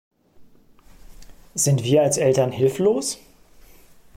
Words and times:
Sind 1.53 1.83
wir 1.83 2.01
als 2.01 2.17
Eltern 2.17 2.51
hilflos? 2.51 3.19